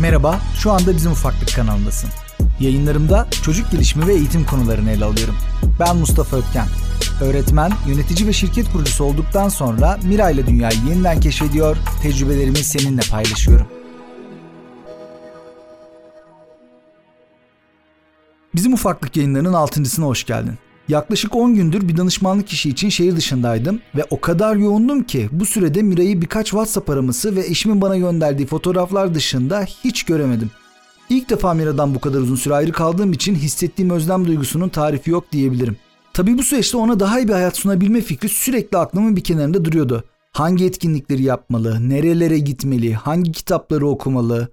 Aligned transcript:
Merhaba, 0.00 0.40
şu 0.54 0.70
anda 0.70 0.96
bizim 0.96 1.12
ufaklık 1.12 1.54
kanalındasın. 1.56 2.10
Yayınlarımda 2.60 3.28
çocuk 3.42 3.70
gelişimi 3.70 4.06
ve 4.06 4.14
eğitim 4.14 4.46
konularını 4.46 4.90
ele 4.90 5.04
alıyorum. 5.04 5.36
Ben 5.80 5.96
Mustafa 5.96 6.36
Ötken. 6.36 6.66
Öğretmen, 7.20 7.72
yönetici 7.88 8.28
ve 8.28 8.32
şirket 8.32 8.72
kurucusu 8.72 9.04
olduktan 9.04 9.48
sonra 9.48 9.98
Mira 10.02 10.30
ile 10.30 10.46
dünyayı 10.46 10.78
yeniden 10.88 11.20
keşfediyor, 11.20 11.76
tecrübelerimi 12.02 12.56
seninle 12.56 13.00
paylaşıyorum. 13.10 13.66
Bizim 18.54 18.72
ufaklık 18.72 19.16
yayınlarının 19.16 19.52
altıncısına 19.52 20.06
hoş 20.06 20.24
geldin. 20.24 20.58
Yaklaşık 20.90 21.36
10 21.36 21.54
gündür 21.54 21.88
bir 21.88 21.96
danışmanlık 21.96 22.48
işi 22.48 22.70
için 22.70 22.88
şehir 22.88 23.16
dışındaydım 23.16 23.80
ve 23.94 24.04
o 24.10 24.20
kadar 24.20 24.56
yoğundum 24.56 25.02
ki 25.02 25.28
bu 25.32 25.46
sürede 25.46 25.82
Mira'yı 25.82 26.22
birkaç 26.22 26.46
WhatsApp 26.46 26.90
araması 26.90 27.36
ve 27.36 27.46
eşimin 27.46 27.80
bana 27.80 27.96
gönderdiği 27.96 28.46
fotoğraflar 28.46 29.14
dışında 29.14 29.60
hiç 29.84 30.02
göremedim. 30.02 30.50
İlk 31.08 31.30
defa 31.30 31.54
Mira'dan 31.54 31.94
bu 31.94 32.00
kadar 32.00 32.18
uzun 32.18 32.36
süre 32.36 32.54
ayrı 32.54 32.72
kaldığım 32.72 33.12
için 33.12 33.34
hissettiğim 33.34 33.90
özlem 33.90 34.26
duygusunun 34.26 34.68
tarifi 34.68 35.10
yok 35.10 35.32
diyebilirim. 35.32 35.76
Tabii 36.12 36.38
bu 36.38 36.42
süreçte 36.42 36.76
ona 36.76 37.00
daha 37.00 37.20
iyi 37.20 37.28
bir 37.28 37.32
hayat 37.32 37.56
sunabilme 37.56 38.00
fikri 38.00 38.28
sürekli 38.28 38.78
aklımın 38.78 39.16
bir 39.16 39.24
kenarında 39.24 39.64
duruyordu. 39.64 40.04
Hangi 40.32 40.64
etkinlikleri 40.64 41.22
yapmalı, 41.22 41.88
nerelere 41.88 42.38
gitmeli, 42.38 42.94
hangi 42.94 43.32
kitapları 43.32 43.88
okumalı. 43.88 44.48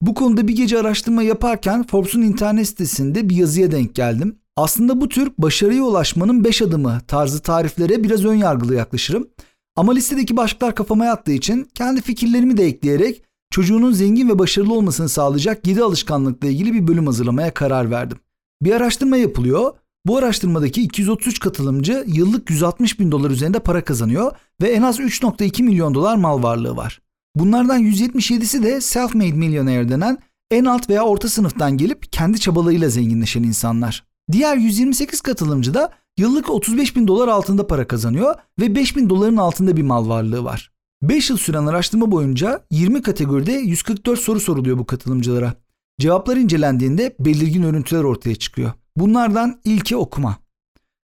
Bu 0.00 0.14
konuda 0.14 0.48
bir 0.48 0.56
gece 0.56 0.78
araştırma 0.78 1.22
yaparken 1.22 1.86
Forbes'un 1.86 2.22
internet 2.22 2.68
sitesinde 2.68 3.28
bir 3.28 3.36
yazıya 3.36 3.72
denk 3.72 3.94
geldim. 3.94 4.41
Aslında 4.56 5.00
bu 5.00 5.08
tür 5.08 5.32
başarıya 5.38 5.82
ulaşmanın 5.82 6.44
5 6.44 6.62
adımı 6.62 7.00
tarzı 7.08 7.42
tariflere 7.42 8.04
biraz 8.04 8.24
ön 8.24 8.34
yargılı 8.34 8.74
yaklaşırım. 8.74 9.28
Ama 9.76 9.92
listedeki 9.92 10.36
başlıklar 10.36 10.74
kafama 10.74 11.04
yattığı 11.04 11.32
için 11.32 11.68
kendi 11.74 12.00
fikirlerimi 12.00 12.56
de 12.56 12.64
ekleyerek 12.64 13.22
çocuğunun 13.50 13.92
zengin 13.92 14.28
ve 14.28 14.38
başarılı 14.38 14.74
olmasını 14.74 15.08
sağlayacak 15.08 15.66
7 15.66 15.82
alışkanlıkla 15.82 16.48
ilgili 16.48 16.74
bir 16.74 16.88
bölüm 16.88 17.06
hazırlamaya 17.06 17.54
karar 17.54 17.90
verdim. 17.90 18.18
Bir 18.62 18.72
araştırma 18.72 19.16
yapılıyor. 19.16 19.72
Bu 20.06 20.16
araştırmadaki 20.16 20.82
233 20.82 21.40
katılımcı 21.40 22.04
yıllık 22.06 22.50
160 22.50 23.00
bin 23.00 23.12
dolar 23.12 23.30
üzerinde 23.30 23.58
para 23.58 23.84
kazanıyor 23.84 24.32
ve 24.62 24.68
en 24.68 24.82
az 24.82 25.00
3.2 25.00 25.62
milyon 25.62 25.94
dolar 25.94 26.16
mal 26.16 26.42
varlığı 26.42 26.76
var. 26.76 27.00
Bunlardan 27.36 27.82
177'si 27.82 28.62
de 28.62 28.76
self-made 28.76 29.34
millionaire 29.34 29.88
denen 29.88 30.18
en 30.50 30.64
alt 30.64 30.90
veya 30.90 31.04
orta 31.04 31.28
sınıftan 31.28 31.76
gelip 31.76 32.12
kendi 32.12 32.40
çabalarıyla 32.40 32.88
zenginleşen 32.88 33.42
insanlar. 33.42 34.11
Diğer 34.32 34.56
128 34.56 35.20
katılımcı 35.20 35.74
da 35.74 35.92
yıllık 36.18 36.50
35 36.50 36.96
bin 36.96 37.08
dolar 37.08 37.28
altında 37.28 37.66
para 37.66 37.88
kazanıyor 37.88 38.34
ve 38.60 38.74
5 38.74 38.96
bin 38.96 39.10
doların 39.10 39.36
altında 39.36 39.76
bir 39.76 39.82
mal 39.82 40.08
varlığı 40.08 40.44
var. 40.44 40.72
5 41.02 41.30
yıl 41.30 41.36
süren 41.36 41.66
araştırma 41.66 42.10
boyunca 42.10 42.64
20 42.70 43.02
kategoride 43.02 43.52
144 43.52 44.20
soru 44.20 44.40
soruluyor 44.40 44.78
bu 44.78 44.86
katılımcılara. 44.86 45.54
Cevaplar 46.00 46.36
incelendiğinde 46.36 47.16
belirgin 47.20 47.62
örüntüler 47.62 48.04
ortaya 48.04 48.34
çıkıyor. 48.34 48.72
Bunlardan 48.96 49.60
ilki 49.64 49.96
okuma. 49.96 50.36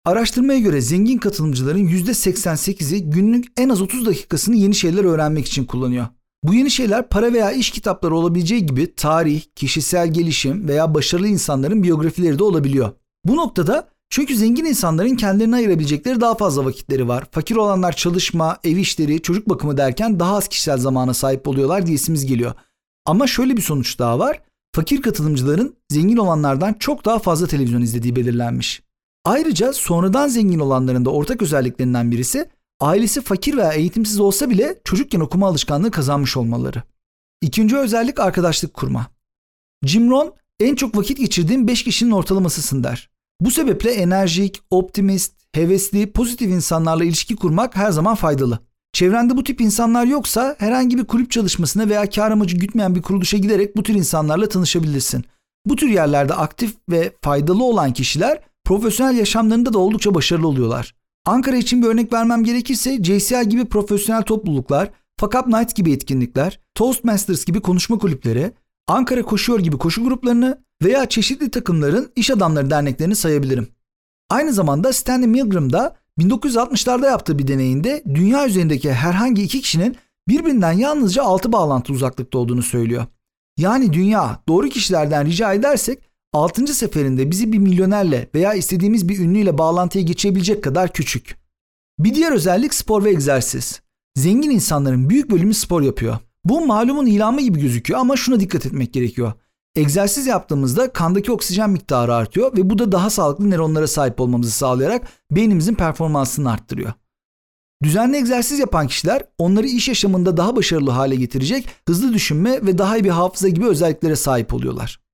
Araştırmaya 0.05 0.59
göre 0.59 0.81
zengin 0.81 1.17
katılımcıların 1.17 1.87
%88'i 1.87 3.09
günlük 3.09 3.45
en 3.57 3.69
az 3.69 3.81
30 3.81 4.05
dakikasını 4.05 4.55
yeni 4.55 4.75
şeyler 4.75 5.03
öğrenmek 5.03 5.45
için 5.47 5.65
kullanıyor. 5.65 6.07
Bu 6.43 6.53
yeni 6.53 6.71
şeyler 6.71 7.09
para 7.09 7.33
veya 7.33 7.51
iş 7.51 7.71
kitapları 7.71 8.15
olabileceği 8.15 8.65
gibi 8.65 8.95
tarih, 8.95 9.41
kişisel 9.55 10.13
gelişim 10.13 10.67
veya 10.67 10.93
başarılı 10.93 11.27
insanların 11.27 11.83
biyografileri 11.83 12.39
de 12.39 12.43
olabiliyor. 12.43 12.91
Bu 13.25 13.35
noktada 13.35 13.89
çünkü 14.09 14.35
zengin 14.35 14.65
insanların 14.65 15.15
kendilerine 15.15 15.55
ayırabilecekleri 15.55 16.21
daha 16.21 16.35
fazla 16.35 16.65
vakitleri 16.65 17.07
var. 17.07 17.27
Fakir 17.31 17.55
olanlar 17.55 17.95
çalışma, 17.95 18.57
ev 18.63 18.77
işleri, 18.77 19.21
çocuk 19.21 19.49
bakımı 19.49 19.77
derken 19.77 20.19
daha 20.19 20.35
az 20.37 20.47
kişisel 20.47 20.77
zamana 20.77 21.13
sahip 21.13 21.47
oluyorlar 21.47 21.85
diyesimiz 21.85 22.25
geliyor. 22.25 22.53
Ama 23.05 23.27
şöyle 23.27 23.57
bir 23.57 23.61
sonuç 23.61 23.99
daha 23.99 24.19
var. 24.19 24.41
Fakir 24.75 25.01
katılımcıların 25.01 25.75
zengin 25.89 26.17
olanlardan 26.17 26.73
çok 26.73 27.05
daha 27.05 27.19
fazla 27.19 27.47
televizyon 27.47 27.81
izlediği 27.81 28.15
belirlenmiş. 28.15 28.83
Ayrıca 29.25 29.73
sonradan 29.73 30.27
zengin 30.27 30.59
olanların 30.59 31.05
da 31.05 31.09
ortak 31.09 31.41
özelliklerinden 31.41 32.11
birisi 32.11 32.49
ailesi 32.79 33.21
fakir 33.21 33.57
veya 33.57 33.73
eğitimsiz 33.73 34.19
olsa 34.19 34.49
bile 34.49 34.81
çocukken 34.83 35.19
okuma 35.19 35.47
alışkanlığı 35.47 35.91
kazanmış 35.91 36.37
olmaları. 36.37 36.83
İkinci 37.41 37.77
özellik 37.77 38.19
arkadaşlık 38.19 38.73
kurma. 38.73 39.07
Jim 39.85 40.09
Rohn 40.09 40.33
en 40.59 40.75
çok 40.75 40.97
vakit 40.97 41.17
geçirdiğim 41.17 41.67
5 41.67 41.83
kişinin 41.83 42.11
ortalamasısın 42.11 42.83
der. 42.83 43.09
Bu 43.41 43.51
sebeple 43.51 43.91
enerjik, 43.91 44.61
optimist, 44.69 45.33
hevesli, 45.51 46.11
pozitif 46.11 46.47
insanlarla 46.47 47.03
ilişki 47.03 47.35
kurmak 47.35 47.75
her 47.75 47.91
zaman 47.91 48.15
faydalı. 48.15 48.59
Çevrende 48.93 49.37
bu 49.37 49.43
tip 49.43 49.61
insanlar 49.61 50.05
yoksa 50.05 50.55
herhangi 50.59 50.97
bir 50.97 51.05
kulüp 51.05 51.31
çalışmasına 51.31 51.89
veya 51.89 52.09
kar 52.09 52.31
amacı 52.31 52.57
gütmeyen 52.57 52.95
bir 52.95 53.01
kuruluşa 53.01 53.37
giderek 53.37 53.77
bu 53.77 53.83
tür 53.83 53.93
insanlarla 53.93 54.49
tanışabilirsin. 54.49 55.25
Bu 55.65 55.75
tür 55.75 55.89
yerlerde 55.89 56.33
aktif 56.33 56.75
ve 56.89 57.13
faydalı 57.21 57.63
olan 57.63 57.93
kişiler 57.93 58.41
profesyonel 58.65 59.17
yaşamlarında 59.17 59.73
da 59.73 59.79
oldukça 59.79 60.13
başarılı 60.13 60.47
oluyorlar. 60.47 60.96
Ankara 61.27 61.55
için 61.55 61.81
bir 61.81 61.87
örnek 61.87 62.13
vermem 62.13 62.43
gerekirse 62.43 63.03
JCI 63.03 63.49
gibi 63.49 63.65
profesyonel 63.65 64.23
topluluklar, 64.23 64.89
Fuck 65.19 65.35
Up 65.35 65.47
Night 65.47 65.75
gibi 65.75 65.91
etkinlikler, 65.91 66.59
Toastmasters 66.75 67.45
gibi 67.45 67.59
konuşma 67.59 67.97
kulüpleri, 67.97 68.51
Ankara 68.87 69.23
Koşuyor 69.23 69.59
gibi 69.59 69.77
koşu 69.77 70.03
gruplarını 70.03 70.61
veya 70.83 71.09
çeşitli 71.09 71.51
takımların 71.51 72.11
iş 72.15 72.31
adamları 72.31 72.69
derneklerini 72.69 73.15
sayabilirim. 73.15 73.67
Aynı 74.29 74.53
zamanda 74.53 74.93
Stanley 74.93 75.27
Milgram 75.27 75.73
da 75.73 75.95
1960'larda 76.19 77.05
yaptığı 77.05 77.39
bir 77.39 77.47
deneyinde 77.47 78.03
dünya 78.13 78.47
üzerindeki 78.47 78.93
herhangi 78.93 79.43
iki 79.43 79.61
kişinin 79.61 79.95
birbirinden 80.27 80.71
yalnızca 80.71 81.23
6 81.23 81.51
bağlantı 81.51 81.93
uzaklıkta 81.93 82.37
olduğunu 82.37 82.63
söylüyor. 82.63 83.05
Yani 83.57 83.93
dünya 83.93 84.39
doğru 84.47 84.69
kişilerden 84.69 85.25
rica 85.25 85.53
edersek 85.53 86.06
6. 86.33 86.73
seferinde 86.73 87.31
bizi 87.31 87.51
bir 87.51 87.57
milyonerle 87.57 88.29
veya 88.35 88.53
istediğimiz 88.53 89.09
bir 89.09 89.19
ünlüyle 89.19 89.57
bağlantıya 89.57 90.03
geçebilecek 90.03 90.63
kadar 90.63 90.93
küçük. 90.93 91.37
Bir 91.99 92.15
diğer 92.15 92.31
özellik 92.31 92.73
spor 92.73 93.03
ve 93.03 93.09
egzersiz. 93.09 93.81
Zengin 94.15 94.49
insanların 94.49 95.09
büyük 95.09 95.31
bölümü 95.31 95.53
spor 95.53 95.81
yapıyor. 95.81 96.17
Bu 96.45 96.65
malumun 96.65 97.05
ilamı 97.05 97.41
gibi 97.41 97.59
gözüküyor 97.59 97.99
ama 97.99 98.15
şuna 98.15 98.39
dikkat 98.39 98.65
etmek 98.65 98.93
gerekiyor. 98.93 99.33
Egzersiz 99.75 100.27
yaptığımızda 100.27 100.93
kandaki 100.93 101.31
oksijen 101.31 101.69
miktarı 101.69 102.15
artıyor 102.15 102.57
ve 102.57 102.69
bu 102.69 102.79
da 102.79 102.91
daha 102.91 103.09
sağlıklı 103.09 103.49
nöronlara 103.49 103.87
sahip 103.87 104.21
olmamızı 104.21 104.51
sağlayarak 104.51 105.07
beynimizin 105.31 105.75
performansını 105.75 106.51
arttırıyor. 106.51 106.93
Düzenli 107.83 108.17
egzersiz 108.17 108.59
yapan 108.59 108.87
kişiler 108.87 109.23
onları 109.37 109.67
iş 109.67 109.87
yaşamında 109.87 110.37
daha 110.37 110.55
başarılı 110.55 110.91
hale 110.91 111.15
getirecek 111.15 111.69
hızlı 111.87 112.13
düşünme 112.13 112.65
ve 112.65 112.77
daha 112.77 112.97
iyi 112.97 113.03
bir 113.03 113.09
hafıza 113.09 113.49
gibi 113.49 113.65
özelliklere 113.65 114.15
sahip 114.15 114.53
oluyorlar. 114.53 115.06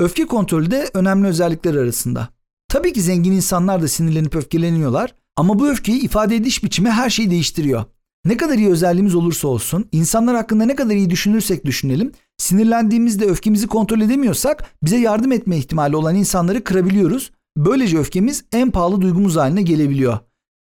Öfke 0.00 0.26
kontrolü 0.26 0.70
de 0.70 0.90
önemli 0.94 1.28
özellikler 1.28 1.74
arasında. 1.74 2.28
Tabii 2.68 2.92
ki 2.92 3.02
zengin 3.02 3.32
insanlar 3.32 3.82
da 3.82 3.88
sinirlenip 3.88 4.36
öfkeleniyorlar 4.36 5.14
ama 5.36 5.58
bu 5.58 5.68
öfkeyi 5.68 6.00
ifade 6.00 6.36
ediş 6.36 6.64
biçimi 6.64 6.90
her 6.90 7.10
şeyi 7.10 7.30
değiştiriyor. 7.30 7.84
Ne 8.24 8.36
kadar 8.36 8.54
iyi 8.54 8.68
özelliğimiz 8.68 9.14
olursa 9.14 9.48
olsun, 9.48 9.88
insanlar 9.92 10.36
hakkında 10.36 10.64
ne 10.64 10.74
kadar 10.76 10.94
iyi 10.94 11.10
düşünürsek 11.10 11.64
düşünelim, 11.64 12.12
sinirlendiğimizde 12.38 13.24
öfkemizi 13.24 13.66
kontrol 13.66 14.00
edemiyorsak 14.00 14.64
bize 14.82 14.96
yardım 14.96 15.32
etme 15.32 15.56
ihtimali 15.56 15.96
olan 15.96 16.14
insanları 16.14 16.64
kırabiliyoruz. 16.64 17.30
Böylece 17.56 17.98
öfkemiz 17.98 18.44
en 18.52 18.70
pahalı 18.70 19.00
duygumuz 19.00 19.36
haline 19.36 19.62
gelebiliyor. 19.62 20.18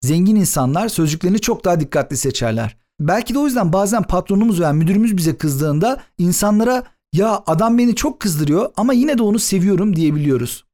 Zengin 0.02 0.36
insanlar 0.36 0.90
sözcüklerini 0.90 1.40
çok 1.40 1.66
daha 1.66 1.80
dikkatli 1.80 2.18
seçerler. 2.18 2.78
Belki 3.00 3.34
de 3.34 3.40
o 3.40 3.46
yüzden 3.46 3.74
bazen 3.74 4.04
patronumuz 4.04 4.60
veya 4.60 4.74
müdürümüz 4.74 5.18
bize 5.18 5.38
kızdığında 5.38 6.02
insanlara 6.18 6.84
ya 7.14 7.44
adam 7.48 7.78
beni 7.78 7.96
çok 7.96 8.20
kızdırıyor 8.20 8.72
ama 8.78 8.94
yine 8.94 9.18
de 9.18 9.24
onu 9.24 9.40
seviyorum 9.40 9.96
diyebiliyoruz. 9.96 10.66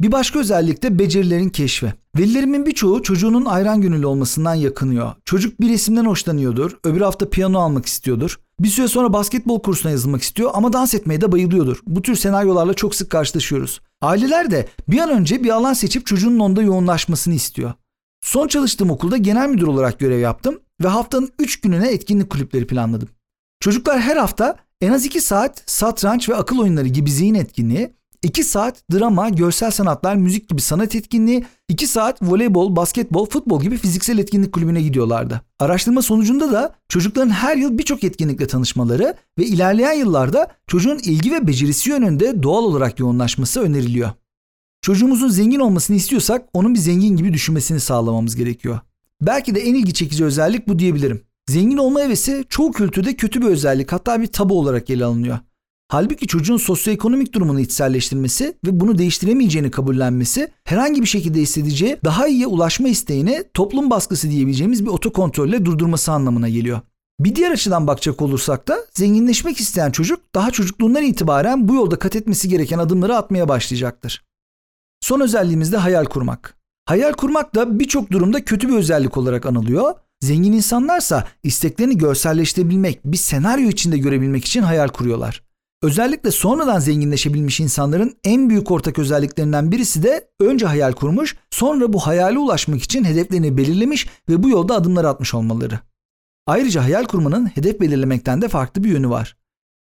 Bir 0.00 0.12
başka 0.12 0.38
özellik 0.38 0.82
de 0.82 0.98
becerilerin 0.98 1.48
keşfi. 1.48 1.94
Velilerimin 2.18 2.66
birçoğu 2.66 3.02
çocuğunun 3.02 3.44
ayran 3.44 3.80
gönüllü 3.80 4.06
olmasından 4.06 4.54
yakınıyor. 4.54 5.12
Çocuk 5.24 5.60
bir 5.60 5.68
resimden 5.68 6.04
hoşlanıyordur, 6.04 6.78
öbür 6.84 7.00
hafta 7.00 7.30
piyano 7.30 7.58
almak 7.58 7.86
istiyordur. 7.86 8.38
Bir 8.60 8.68
süre 8.68 8.88
sonra 8.88 9.12
basketbol 9.12 9.60
kursuna 9.60 9.92
yazılmak 9.92 10.22
istiyor 10.22 10.50
ama 10.54 10.72
dans 10.72 10.94
etmeye 10.94 11.20
de 11.20 11.32
bayılıyordur. 11.32 11.80
Bu 11.86 12.02
tür 12.02 12.16
senaryolarla 12.16 12.74
çok 12.74 12.94
sık 12.94 13.10
karşılaşıyoruz. 13.10 13.80
Aileler 14.00 14.50
de 14.50 14.68
bir 14.88 14.98
an 14.98 15.10
önce 15.10 15.44
bir 15.44 15.50
alan 15.50 15.72
seçip 15.72 16.06
çocuğunun 16.06 16.38
onda 16.38 16.62
yoğunlaşmasını 16.62 17.34
istiyor. 17.34 17.72
Son 18.24 18.48
çalıştığım 18.48 18.90
okulda 18.90 19.16
genel 19.16 19.48
müdür 19.48 19.66
olarak 19.66 19.98
görev 19.98 20.18
yaptım 20.18 20.60
ve 20.82 20.88
haftanın 20.88 21.30
3 21.38 21.60
gününe 21.60 21.88
etkinlik 21.88 22.30
kulüpleri 22.30 22.66
planladım. 22.66 23.08
Çocuklar 23.60 24.00
her 24.00 24.16
hafta 24.16 24.56
en 24.80 24.92
az 24.92 25.06
2 25.06 25.20
saat 25.20 25.62
satranç 25.66 26.28
ve 26.28 26.36
akıl 26.36 26.58
oyunları 26.58 26.88
gibi 26.88 27.10
zihin 27.10 27.34
etkinliği, 27.34 27.94
2 28.22 28.44
saat 28.44 28.82
drama, 28.92 29.28
görsel 29.28 29.70
sanatlar, 29.70 30.16
müzik 30.16 30.48
gibi 30.48 30.60
sanat 30.60 30.94
etkinliği, 30.94 31.44
2 31.68 31.86
saat 31.86 32.22
voleybol, 32.22 32.76
basketbol, 32.76 33.26
futbol 33.26 33.62
gibi 33.62 33.76
fiziksel 33.76 34.18
etkinlik 34.18 34.52
kulübüne 34.52 34.82
gidiyorlardı. 34.82 35.40
Araştırma 35.58 36.02
sonucunda 36.02 36.52
da 36.52 36.74
çocukların 36.88 37.30
her 37.30 37.56
yıl 37.56 37.78
birçok 37.78 38.04
etkinlikle 38.04 38.46
tanışmaları 38.46 39.14
ve 39.38 39.44
ilerleyen 39.44 39.92
yıllarda 39.92 40.48
çocuğun 40.66 40.98
ilgi 40.98 41.32
ve 41.32 41.46
becerisi 41.46 41.90
yönünde 41.90 42.42
doğal 42.42 42.64
olarak 42.64 42.98
yoğunlaşması 42.98 43.60
öneriliyor. 43.60 44.10
Çocuğumuzun 44.82 45.28
zengin 45.28 45.60
olmasını 45.60 45.96
istiyorsak 45.96 46.48
onun 46.52 46.74
bir 46.74 46.78
zengin 46.78 47.16
gibi 47.16 47.32
düşünmesini 47.32 47.80
sağlamamız 47.80 48.36
gerekiyor. 48.36 48.80
Belki 49.20 49.54
de 49.54 49.60
en 49.60 49.74
ilgi 49.74 49.94
çekici 49.94 50.24
özellik 50.24 50.68
bu 50.68 50.78
diyebilirim. 50.78 51.22
Zengin 51.50 51.76
olma 51.76 52.00
hevesi 52.00 52.44
çoğu 52.48 52.72
kültürde 52.72 53.16
kötü 53.16 53.42
bir 53.42 53.46
özellik 53.46 53.92
hatta 53.92 54.20
bir 54.20 54.26
tabu 54.26 54.58
olarak 54.58 54.90
ele 54.90 55.04
alınıyor. 55.04 55.38
Halbuki 55.88 56.26
çocuğun 56.26 56.56
sosyoekonomik 56.56 57.32
durumunu 57.32 57.60
içselleştirmesi 57.60 58.58
ve 58.66 58.80
bunu 58.80 58.98
değiştiremeyeceğini 58.98 59.70
kabullenmesi, 59.70 60.52
herhangi 60.64 61.02
bir 61.02 61.06
şekilde 61.06 61.40
hissedeceği 61.40 61.96
daha 62.04 62.28
iyiye 62.28 62.46
ulaşma 62.46 62.88
isteğini 62.88 63.44
toplum 63.54 63.90
baskısı 63.90 64.30
diyebileceğimiz 64.30 64.84
bir 64.84 64.90
otokontrolle 64.90 65.64
durdurması 65.64 66.12
anlamına 66.12 66.48
geliyor. 66.48 66.80
Bir 67.20 67.34
diğer 67.34 67.50
açıdan 67.50 67.86
bakacak 67.86 68.22
olursak 68.22 68.68
da 68.68 68.78
zenginleşmek 68.94 69.60
isteyen 69.60 69.90
çocuk 69.90 70.34
daha 70.34 70.50
çocukluğundan 70.50 71.02
itibaren 71.02 71.68
bu 71.68 71.74
yolda 71.74 71.98
kat 71.98 72.16
etmesi 72.16 72.48
gereken 72.48 72.78
adımları 72.78 73.16
atmaya 73.16 73.48
başlayacaktır. 73.48 74.24
Son 75.00 75.20
özelliğimiz 75.20 75.72
de 75.72 75.76
hayal 75.76 76.04
kurmak. 76.04 76.56
Hayal 76.84 77.12
kurmak 77.12 77.54
da 77.54 77.78
birçok 77.78 78.10
durumda 78.10 78.44
kötü 78.44 78.68
bir 78.68 78.74
özellik 78.74 79.16
olarak 79.16 79.46
anılıyor. 79.46 79.94
Zengin 80.24 80.52
insanlarsa 80.52 81.28
isteklerini 81.42 81.98
görselleştirebilmek, 81.98 83.04
bir 83.04 83.16
senaryo 83.16 83.68
içinde 83.68 83.98
görebilmek 83.98 84.44
için 84.44 84.62
hayal 84.62 84.88
kuruyorlar. 84.88 85.42
Özellikle 85.82 86.30
sonradan 86.30 86.78
zenginleşebilmiş 86.78 87.60
insanların 87.60 88.16
en 88.24 88.50
büyük 88.50 88.70
ortak 88.70 88.98
özelliklerinden 88.98 89.72
birisi 89.72 90.02
de 90.02 90.28
önce 90.40 90.66
hayal 90.66 90.92
kurmuş, 90.92 91.36
sonra 91.50 91.92
bu 91.92 91.98
hayale 91.98 92.38
ulaşmak 92.38 92.82
için 92.82 93.04
hedeflerini 93.04 93.56
belirlemiş 93.56 94.06
ve 94.28 94.42
bu 94.42 94.48
yolda 94.48 94.74
adımlar 94.74 95.04
atmış 95.04 95.34
olmaları. 95.34 95.80
Ayrıca 96.46 96.82
hayal 96.82 97.04
kurmanın 97.04 97.46
hedef 97.46 97.80
belirlemekten 97.80 98.42
de 98.42 98.48
farklı 98.48 98.84
bir 98.84 98.88
yönü 98.88 99.10
var. 99.10 99.36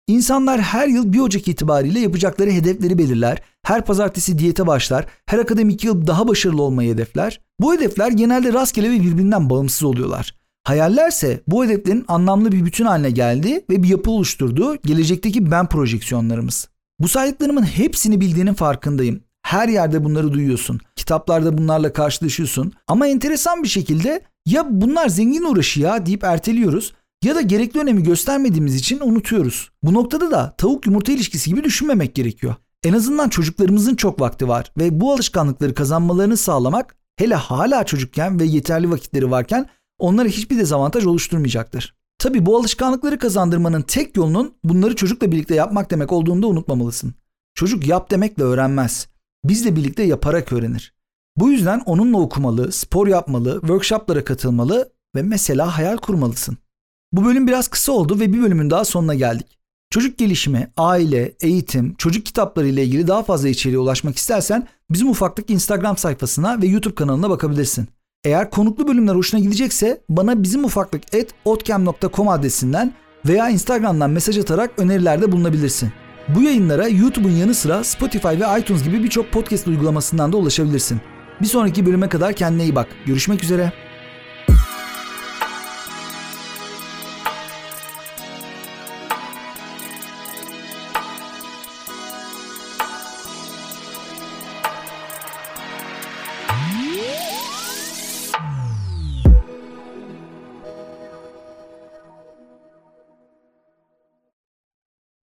İnsanlar 0.09 0.61
her 0.61 0.87
yıl 0.87 1.13
1 1.13 1.19
Ocak 1.19 1.47
itibariyle 1.47 1.99
yapacakları 1.99 2.51
hedefleri 2.51 2.97
belirler, 2.97 3.41
her 3.63 3.85
pazartesi 3.85 4.37
diyete 4.37 4.67
başlar, 4.67 5.05
her 5.25 5.39
akademik 5.39 5.83
yıl 5.83 6.07
daha 6.07 6.27
başarılı 6.27 6.61
olmayı 6.61 6.93
hedefler. 6.93 7.41
Bu 7.59 7.73
hedefler 7.73 8.11
genelde 8.11 8.53
rastgele 8.53 8.91
ve 8.91 9.01
birbirinden 9.01 9.49
bağımsız 9.49 9.83
oluyorlar. 9.83 10.35
Hayallerse 10.63 11.41
bu 11.47 11.65
hedeflerin 11.65 12.05
anlamlı 12.07 12.51
bir 12.51 12.65
bütün 12.65 12.85
haline 12.85 13.11
geldi 13.11 13.65
ve 13.69 13.83
bir 13.83 13.87
yapı 13.87 14.11
oluşturduğu 14.11 14.75
gelecekteki 14.75 15.51
ben 15.51 15.69
projeksiyonlarımız. 15.69 16.69
Bu 16.99 17.07
saydıklarımın 17.07 17.63
hepsini 17.63 18.21
bildiğinin 18.21 18.53
farkındayım. 18.53 19.21
Her 19.41 19.67
yerde 19.67 20.03
bunları 20.03 20.33
duyuyorsun. 20.33 20.79
Kitaplarda 20.95 21.57
bunlarla 21.57 21.93
karşılaşıyorsun. 21.93 22.73
Ama 22.87 23.07
enteresan 23.07 23.63
bir 23.63 23.67
şekilde 23.67 24.21
ya 24.45 24.65
bunlar 24.69 25.09
zengin 25.09 25.43
uğraşı 25.43 25.79
ya 25.81 26.05
deyip 26.05 26.23
erteliyoruz 26.23 26.93
ya 27.23 27.35
da 27.35 27.41
gerekli 27.41 27.79
önemi 27.79 28.03
göstermediğimiz 28.03 28.75
için 28.75 28.99
unutuyoruz. 28.99 29.69
Bu 29.83 29.93
noktada 29.93 30.31
da 30.31 30.55
tavuk 30.57 30.85
yumurta 30.85 31.11
ilişkisi 31.11 31.49
gibi 31.49 31.63
düşünmemek 31.63 32.15
gerekiyor. 32.15 32.55
En 32.83 32.93
azından 32.93 33.29
çocuklarımızın 33.29 33.95
çok 33.95 34.21
vakti 34.21 34.47
var 34.47 34.71
ve 34.77 34.99
bu 34.99 35.13
alışkanlıkları 35.13 35.73
kazanmalarını 35.73 36.37
sağlamak 36.37 36.95
hele 37.17 37.35
hala 37.35 37.83
çocukken 37.83 38.39
ve 38.39 38.45
yeterli 38.45 38.91
vakitleri 38.91 39.31
varken 39.31 39.69
onlara 39.97 40.27
hiçbir 40.27 40.57
dezavantaj 40.57 41.05
oluşturmayacaktır. 41.05 41.95
Tabi 42.19 42.45
bu 42.45 42.57
alışkanlıkları 42.57 43.19
kazandırmanın 43.19 43.81
tek 43.81 44.17
yolunun 44.17 44.53
bunları 44.63 44.95
çocukla 44.95 45.31
birlikte 45.31 45.55
yapmak 45.55 45.91
demek 45.91 46.11
olduğunu 46.11 46.41
da 46.41 46.47
unutmamalısın. 46.47 47.13
Çocuk 47.55 47.87
yap 47.87 48.11
demekle 48.11 48.43
öğrenmez. 48.43 49.07
Bizle 49.43 49.75
birlikte 49.75 50.03
yaparak 50.03 50.53
öğrenir. 50.53 50.93
Bu 51.37 51.49
yüzden 51.49 51.81
onunla 51.85 52.17
okumalı, 52.17 52.71
spor 52.71 53.07
yapmalı, 53.07 53.57
workshoplara 53.59 54.23
katılmalı 54.23 54.91
ve 55.15 55.21
mesela 55.21 55.77
hayal 55.77 55.97
kurmalısın. 55.97 56.57
Bu 57.11 57.25
bölüm 57.25 57.47
biraz 57.47 57.67
kısa 57.67 57.91
oldu 57.91 58.19
ve 58.19 58.33
bir 58.33 58.41
bölümün 58.41 58.69
daha 58.69 58.85
sonuna 58.85 59.15
geldik. 59.15 59.47
Çocuk 59.89 60.17
gelişimi, 60.17 60.71
aile, 60.77 61.33
eğitim, 61.41 61.95
çocuk 61.95 62.25
kitapları 62.25 62.67
ile 62.67 62.83
ilgili 62.83 63.07
daha 63.07 63.23
fazla 63.23 63.49
içeriğe 63.49 63.79
ulaşmak 63.79 64.17
istersen 64.17 64.67
bizim 64.89 65.09
ufaklık 65.09 65.49
Instagram 65.49 65.97
sayfasına 65.97 66.61
ve 66.61 66.67
YouTube 66.67 66.95
kanalına 66.95 67.29
bakabilirsin. 67.29 67.87
Eğer 68.23 68.49
konuklu 68.49 68.87
bölümler 68.87 69.15
hoşuna 69.15 69.39
gidecekse 69.41 70.01
bana 70.09 70.43
bizim 70.43 70.65
ufaklık 70.65 71.03
otcam.com 71.45 72.29
adresinden 72.29 72.93
veya 73.25 73.49
Instagram'dan 73.49 74.09
mesaj 74.09 74.37
atarak 74.37 74.71
önerilerde 74.77 75.31
bulunabilirsin. 75.31 75.91
Bu 76.35 76.41
yayınlara 76.41 76.87
YouTube'un 76.87 77.31
yanı 77.31 77.53
sıra 77.53 77.83
Spotify 77.83 78.27
ve 78.27 78.59
iTunes 78.59 78.83
gibi 78.83 79.03
birçok 79.03 79.31
podcast 79.31 79.67
uygulamasından 79.67 80.33
da 80.33 80.37
ulaşabilirsin. 80.37 81.01
Bir 81.41 81.47
sonraki 81.47 81.85
bölüme 81.85 82.09
kadar 82.09 82.33
kendine 82.33 82.63
iyi 82.63 82.75
bak. 82.75 82.87
Görüşmek 83.05 83.43
üzere. 83.43 83.73